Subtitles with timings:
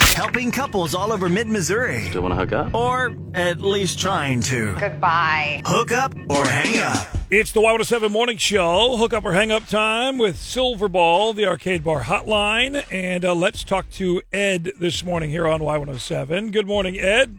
[0.00, 2.08] Helping couples all over mid Missouri.
[2.08, 2.74] Still want to hook up?
[2.74, 4.74] Or at least trying to.
[4.78, 5.62] Goodbye.
[5.66, 7.06] Hook up or hang up.
[7.30, 11.82] It's the Y107 Morning Show, hook up or hang up time with Silverball, the arcade
[11.82, 12.84] bar hotline.
[12.92, 16.52] And uh, let's talk to Ed this morning here on Y107.
[16.52, 17.38] Good morning, Ed.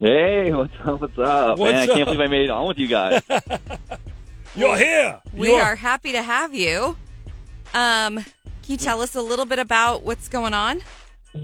[0.00, 1.00] Hey, what's up?
[1.00, 1.58] What's up?
[1.58, 2.06] What's Man, I can't up?
[2.06, 3.22] believe I made it on with you guys.
[4.56, 5.20] You're here.
[5.32, 6.96] We You are happy to have you.
[7.74, 8.24] Um, can
[8.66, 10.80] you tell us a little bit about what's going on?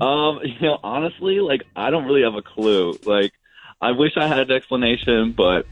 [0.00, 2.98] Um, you know, honestly, like I don't really have a clue.
[3.04, 3.32] Like,
[3.80, 5.66] I wish I had an explanation, but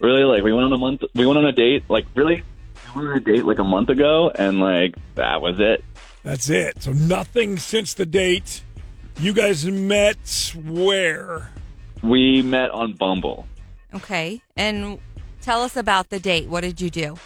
[0.00, 1.84] really, like we went on a month, we went on a date.
[1.88, 2.42] Like, really,
[2.94, 5.84] we went on a date like a month ago, and like that was it.
[6.22, 6.82] That's it.
[6.82, 8.62] So nothing since the date.
[9.20, 11.50] You guys met where?
[12.02, 13.46] We met on Bumble.
[13.94, 14.42] Okay.
[14.56, 14.98] And
[15.40, 16.48] tell us about the date.
[16.48, 17.16] What did you do?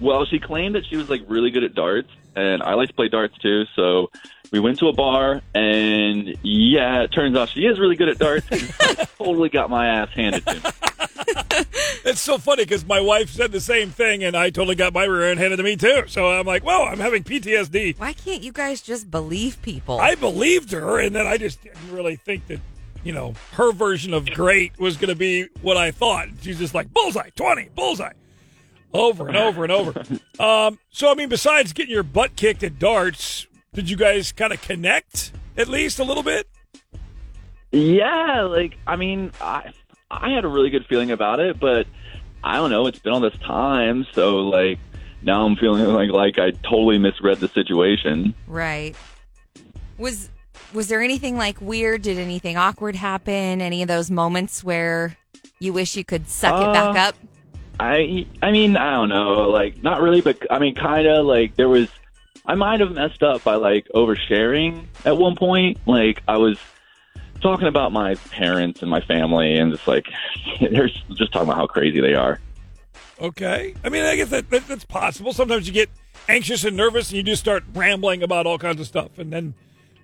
[0.00, 2.94] Well, she claimed that she was like really good at darts, and I like to
[2.94, 3.64] play darts too.
[3.76, 4.10] So
[4.50, 8.18] we went to a bar, and yeah, it turns out she is really good at
[8.18, 8.46] darts.
[9.18, 10.60] totally got my ass handed to me.
[12.04, 15.04] It's so funny because my wife said the same thing, and I totally got my
[15.04, 16.04] rear end handed to me too.
[16.08, 20.00] So I'm like, "Whoa, I'm having PTSD." Why can't you guys just believe people?
[20.00, 22.58] I believed her, and then I just didn't really think that,
[23.04, 26.28] you know, her version of great was going to be what I thought.
[26.42, 28.12] She's just like bullseye, twenty, bullseye,
[28.94, 30.02] over and over and over.
[30.40, 34.52] Um, so I mean, besides getting your butt kicked at darts, did you guys kind
[34.52, 36.48] of connect at least a little bit?
[37.70, 39.72] Yeah, like I mean, I
[40.10, 41.86] I had a really good feeling about it, but
[42.42, 42.86] I don't know.
[42.86, 44.78] It's been all this time, so like
[45.22, 48.34] now I'm feeling like like I totally misread the situation.
[48.46, 48.94] right.
[49.98, 50.28] Was
[50.74, 52.02] was there anything like weird?
[52.02, 53.60] Did anything awkward happen?
[53.60, 55.16] Any of those moments where
[55.60, 57.14] you wish you could suck it back Uh, up?
[57.80, 61.56] I I mean I don't know, like not really, but I mean kind of like
[61.56, 61.88] there was.
[62.44, 65.78] I might have messed up by like oversharing at one point.
[65.86, 66.58] Like I was
[67.40, 70.06] talking about my parents and my family, and just like
[70.60, 72.40] they're just talking about how crazy they are.
[73.20, 73.74] Okay.
[73.84, 75.32] I mean, I guess that, that that's possible.
[75.32, 75.90] Sometimes you get
[76.28, 79.54] anxious and nervous, and you just start rambling about all kinds of stuff, and then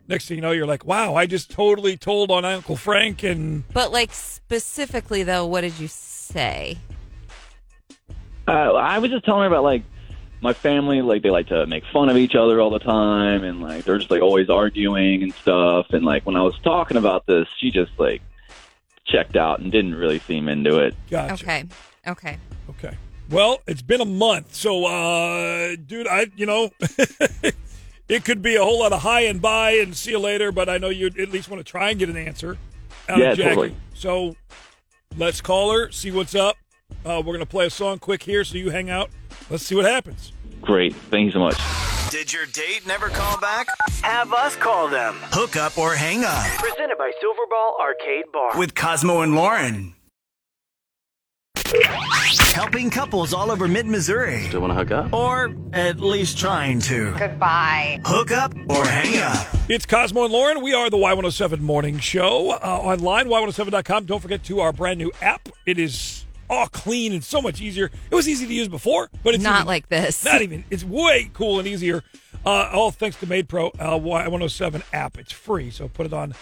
[0.06, 3.64] next thing you know, you're like, "Wow, I just totally told on Uncle Frank," and
[3.72, 6.78] But like specifically though, what did you say?
[8.48, 9.84] Uh, I was just telling her about like
[10.40, 13.60] my family, like they like to make fun of each other all the time, and
[13.60, 15.86] like they're just like always arguing and stuff.
[15.90, 18.22] And like when I was talking about this, she just like
[19.06, 20.94] checked out and didn't really seem into it.
[21.10, 21.32] gotcha.
[21.44, 21.64] Okay.
[22.06, 22.38] Okay.
[22.70, 22.96] Okay.
[23.30, 26.70] Well, it's been a month, so uh, dude, I you know,
[28.08, 30.68] it could be a whole lot of hi and bye and see you later, but
[30.68, 32.56] I know you at least want to try and get an answer
[33.08, 33.48] out Yeah, of Jackie.
[33.50, 33.76] totally.
[33.94, 34.34] So
[35.18, 36.56] let's call her, see what's up.
[37.08, 39.10] Uh, we're gonna play a song quick here, so you hang out.
[39.48, 40.32] Let's see what happens.
[40.60, 41.56] Great, thank you so much.
[42.10, 43.66] Did your date never call back?
[44.02, 45.14] Have us call them.
[45.32, 46.44] Hook up or hang up.
[46.58, 48.58] Presented by Silverball Arcade Bar.
[48.58, 49.94] With Cosmo and Lauren.
[52.54, 54.44] Helping couples all over mid Missouri.
[54.48, 55.12] Still want to hook up?
[55.12, 57.14] Or at least trying to.
[57.16, 58.00] Goodbye.
[58.04, 59.46] Hook up or hang up.
[59.68, 60.62] It's Cosmo and Lauren.
[60.62, 64.06] We are the Y107 Morning Show uh, online, y107.com.
[64.06, 65.48] Don't forget to our brand new app.
[65.66, 67.90] It is all clean and so much easier.
[68.10, 70.24] It was easy to use before, but it's Not even- like this.
[70.24, 70.64] Not even.
[70.70, 72.02] It's way cool and easier.
[72.46, 75.18] Uh, all thanks to Made Pro uh, Y107 app.
[75.18, 76.34] It's free, so put it on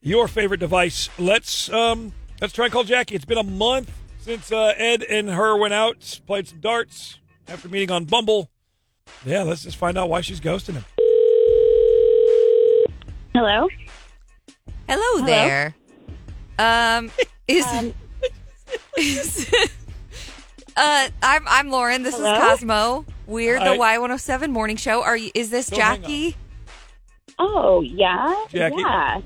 [0.00, 1.08] your favorite device.
[1.18, 3.14] Let's um, let's try and call Jackie.
[3.14, 3.90] It's been a month
[4.20, 7.18] since uh, Ed and her went out, played some darts
[7.48, 8.50] after meeting on Bumble.
[9.26, 10.84] Yeah, let's just find out why she's ghosting him.
[13.34, 13.68] Hello.
[14.88, 15.74] Hello, there.
[16.58, 17.10] Um,
[17.48, 17.92] is, is
[20.76, 22.02] uh, I'm I'm Lauren.
[22.02, 22.34] This Hello?
[22.34, 23.06] is Cosmo.
[23.26, 23.96] We're the Hi.
[23.96, 25.02] Y107 morning show.
[25.02, 25.30] Are you?
[25.34, 26.36] Is this Don't hang Jackie?
[27.38, 28.34] Oh yeah.
[28.50, 28.76] Jackie?
[28.76, 29.20] Yeah.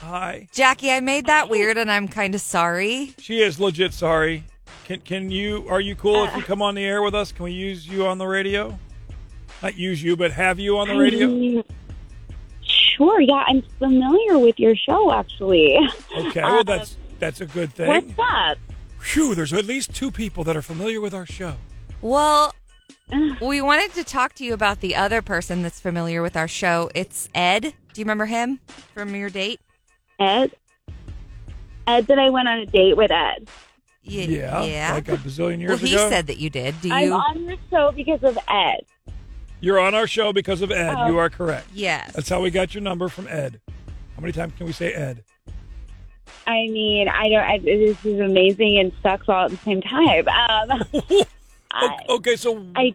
[0.00, 0.48] Hi.
[0.52, 3.14] Jackie, I made that weird, and I'm kind of sorry.
[3.18, 4.44] She is legit sorry.
[4.84, 7.32] Can can you are you cool if you come on the air with us?
[7.32, 8.78] Can we use you on the radio?
[9.62, 11.28] Not use you, but have you on the radio?
[11.60, 11.64] Um,
[12.62, 13.20] sure.
[13.22, 15.78] Yeah, I'm familiar with your show actually.
[16.14, 17.86] Okay, well that's that's a good thing.
[17.88, 18.58] What's up?
[19.02, 21.54] Phew, there's at least two people that are familiar with our show.
[22.00, 22.54] Well,
[23.42, 26.90] we wanted to talk to you about the other person that's familiar with our show.
[26.94, 27.62] It's Ed.
[27.62, 28.60] Do you remember him
[28.94, 29.60] from your date?
[30.18, 30.52] Ed.
[31.86, 33.48] Ed, that I went on a date with Ed.
[34.06, 34.92] Y- Yeah, Yeah.
[34.94, 36.08] like a bazillion well, years he ago.
[36.08, 36.80] said that you did.
[36.80, 37.12] Do I'm you?
[37.14, 38.80] on your show because of Ed.
[39.60, 40.94] You're on our show because of Ed.
[40.96, 41.06] Oh.
[41.08, 41.68] You are correct.
[41.72, 42.12] yes.
[42.14, 43.60] That's how we got your number from Ed.
[44.16, 45.22] How many times can we say Ed?
[46.46, 47.44] I mean, I don't.
[47.44, 50.28] I, this is amazing and sucks all at the same time.
[50.28, 50.84] Um,
[51.72, 52.94] I, okay, so I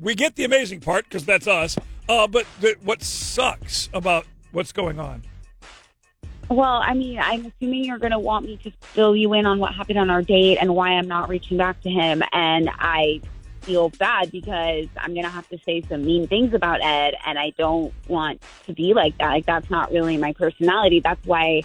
[0.00, 1.76] we get the amazing part because that's us.
[2.08, 5.22] Uh, but the, what sucks about what's going on?
[6.48, 9.58] Well, I mean, I'm assuming you're going to want me to fill you in on
[9.58, 12.22] what happened on our date and why I'm not reaching back to him.
[12.32, 13.20] And I
[13.62, 17.36] feel bad because I'm going to have to say some mean things about Ed, and
[17.36, 19.30] I don't want to be like that.
[19.30, 21.00] Like, that's not really my personality.
[21.00, 21.62] That's why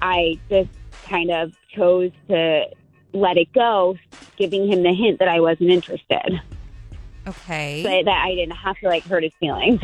[0.00, 0.70] I just
[1.04, 2.66] kind of chose to
[3.12, 3.96] let it go,
[4.36, 6.40] giving him the hint that I wasn't interested,
[7.26, 7.82] Okay.
[7.82, 9.80] so that I didn't have to like hurt his feelings.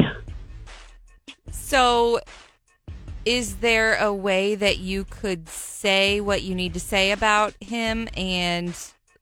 [1.50, 2.20] So,
[3.24, 8.08] is there a way that you could say what you need to say about him
[8.16, 8.74] and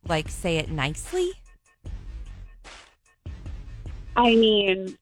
[0.08, 1.32] like say it nicely?
[4.16, 4.96] I mean,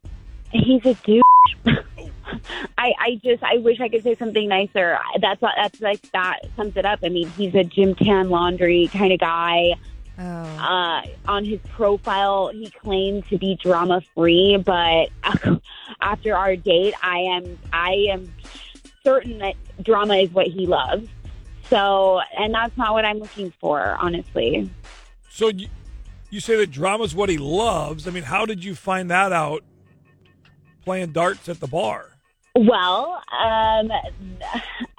[0.52, 1.22] he's a dude.
[2.78, 4.98] I, I just I wish I could say something nicer.
[5.20, 7.00] That's that's like that sums it up.
[7.02, 9.74] I mean, he's a gym tan laundry kind of guy.
[10.18, 10.22] Oh.
[10.22, 15.10] Uh, on his profile, he claimed to be drama free, but
[16.00, 18.32] after our date, I am I am
[19.04, 21.08] certain that drama is what he loves.
[21.70, 24.70] So, and that's not what I'm looking for, honestly.
[25.28, 25.68] So you,
[26.30, 28.08] you say that drama is what he loves.
[28.08, 29.62] I mean, how did you find that out
[30.84, 32.07] playing darts at the bar?
[32.66, 33.92] Well, um,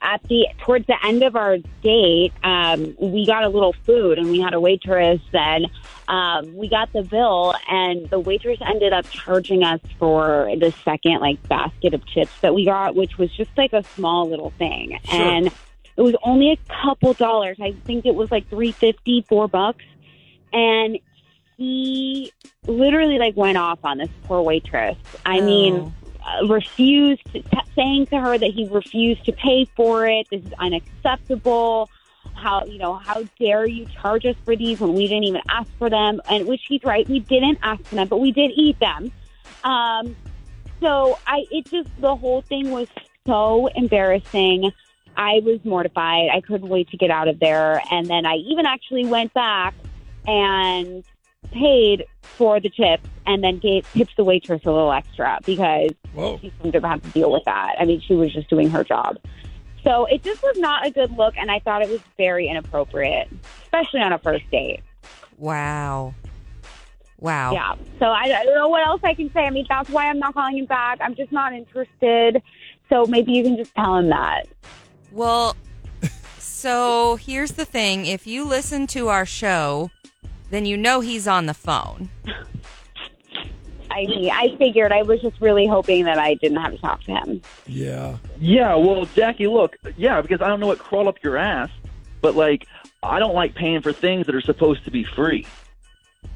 [0.01, 4.31] at the towards the end of our date, um, we got a little food, and
[4.31, 5.19] we had a waitress.
[5.33, 5.65] Then
[6.07, 11.19] um, we got the bill, and the waitress ended up charging us for the second
[11.19, 14.97] like basket of chips that we got, which was just like a small little thing,
[15.03, 15.21] Sure.
[15.21, 17.57] and it was only a couple dollars.
[17.61, 19.83] I think it was like three fifty, four bucks,
[20.53, 20.97] and
[21.57, 22.31] he
[22.67, 24.95] literally like went off on this poor waitress.
[25.25, 25.45] I Oh.
[25.45, 25.93] mean
[26.29, 27.43] uh, refused t-
[27.75, 30.27] saying to her that he refused to pay for it.
[30.29, 31.89] This is unacceptable.
[32.35, 35.69] How you know how dare you charge us for these when we didn't even ask
[35.77, 36.21] for them?
[36.29, 39.11] And which he's right we didn't ask for them but we did eat them.
[39.63, 40.15] Um
[40.81, 42.87] so i it just the whole thing was
[43.25, 44.71] so embarrassing.
[45.17, 46.29] I was mortified.
[46.33, 47.81] I couldn't wait to get out of there.
[47.91, 49.73] And then i even actually went back
[50.27, 51.03] and
[51.51, 56.37] paid for the chips and then gave tipped the waitress a little extra because Whoa.
[56.39, 57.75] she shouldn't have to deal with that.
[57.79, 59.17] I mean, she was just doing her job.
[59.83, 63.29] So it just was not a good look, and I thought it was very inappropriate,
[63.63, 64.81] especially on a first date.
[65.37, 66.13] Wow.
[67.19, 67.53] Wow.
[67.53, 67.75] Yeah.
[67.97, 69.41] So I, I don't know what else I can say.
[69.41, 70.99] I mean, that's why I'm not calling him back.
[71.01, 72.41] I'm just not interested.
[72.89, 74.47] So maybe you can just tell him that.
[75.11, 75.55] Well,
[76.39, 79.91] so here's the thing if you listen to our show,
[80.49, 82.09] then you know he's on the phone.
[83.91, 87.03] I mean, I figured I was just really hoping that I didn't have to talk
[87.03, 87.41] to him.
[87.65, 88.17] Yeah.
[88.39, 91.69] Yeah, well, Jackie, look, yeah, because I don't know what crawled up your ass,
[92.21, 92.67] but like,
[93.01, 95.45] I don't like paying for things that are supposed to be free.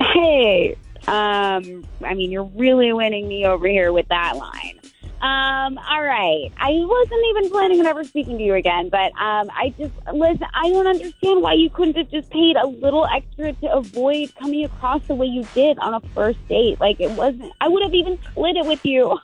[0.00, 0.76] Hey,
[1.08, 4.78] um, I mean, you're really winning me over here with that line.
[5.20, 6.52] Um, all right.
[6.58, 10.46] I wasn't even planning on ever speaking to you again, but um, I just listen.
[10.54, 14.64] I don't understand why you couldn't have just paid a little extra to avoid coming
[14.64, 16.78] across the way you did on a first date.
[16.78, 17.52] Like it wasn't.
[17.60, 19.18] I would have even split it with you.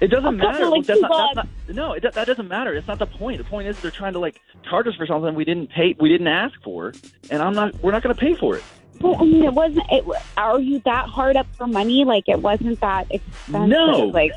[0.00, 0.68] It doesn't matter.
[0.68, 2.74] like, that's not, that's not, no, it, that doesn't matter.
[2.74, 3.38] It's not the point.
[3.38, 6.08] The point is they're trying to like charge us for something we didn't pay, we
[6.08, 6.92] didn't ask for,
[7.30, 7.82] and I'm not.
[7.82, 8.64] We're not going to pay for it.
[9.00, 9.86] Well, I mean, it wasn't.
[9.90, 10.04] It,
[10.36, 12.04] are you that hard up for money?
[12.04, 13.68] Like it wasn't that expensive.
[13.68, 14.10] No.
[14.12, 14.32] Like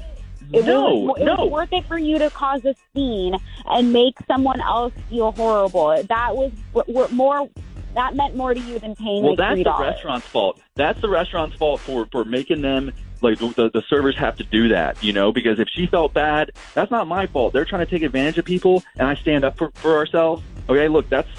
[0.53, 1.35] it no, was, it no.
[1.35, 6.01] was worth it for you to cause a scene and make someone else feel horrible.
[6.03, 7.49] That was w- w- more.
[7.93, 10.59] That meant more to you than paying well, like that's three the restaurant's fault.
[10.75, 14.43] That's the restaurant's fault for for making them like the, the the servers have to
[14.43, 15.01] do that.
[15.03, 17.53] You know, because if she felt bad, that's not my fault.
[17.53, 20.43] They're trying to take advantage of people, and I stand up for for ourselves.
[20.69, 21.29] Okay, look, that's.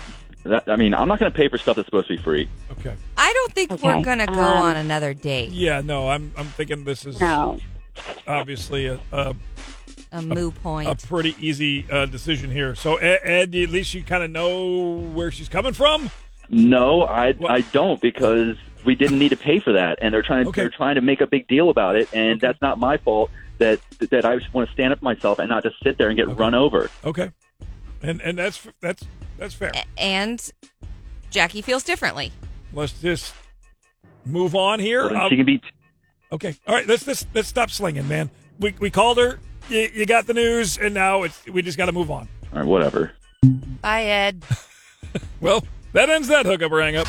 [0.44, 2.48] That, I mean, I'm not going to pay for stuff that's supposed to be free.
[2.72, 2.96] Okay.
[3.16, 5.50] I don't think we're going to go um, on another date.
[5.50, 7.60] Yeah, no, I'm I'm thinking this is No.
[8.26, 9.34] Obviously a, a,
[10.12, 10.88] A moo point.
[10.88, 12.74] a pretty easy uh, decision here.
[12.74, 16.10] So Ed, Ed, at least you kind of know where she's coming from.
[16.48, 17.50] No, I What?
[17.50, 20.62] I don't because we didn't need to pay for that, and they're trying Okay.
[20.62, 23.30] they're trying to make a big deal about it, and that's not my fault.
[23.58, 23.80] That
[24.10, 26.16] that I just want to stand up for myself and not just sit there and
[26.16, 26.90] get run over.
[27.04, 27.30] Okay.
[28.02, 29.04] And and that's that's
[29.38, 29.70] that's fair.
[29.96, 30.50] and
[31.30, 32.32] Jackie feels differently.
[32.72, 33.34] Let's just
[34.26, 35.08] move on here.
[35.08, 35.62] Well, Um, she can be.
[36.32, 36.56] Okay.
[36.66, 36.86] All right.
[36.86, 38.30] Let's let's let's stop slinging, man.
[38.58, 39.38] We we called her.
[39.68, 42.28] You, you got the news, and now it's we just got to move on.
[42.52, 43.12] All right, whatever.
[43.80, 44.42] Bye, Ed.
[45.42, 45.62] Well,
[45.92, 47.06] that ends that hookup or hang up.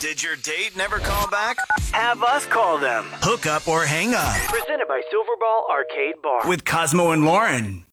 [0.00, 1.56] Did your date never call back?
[1.92, 3.04] Have us call them.
[3.22, 6.46] Hook up or hang up Presented by Silverball Arcade Bar.
[6.48, 7.82] with Cosmo and Lauren.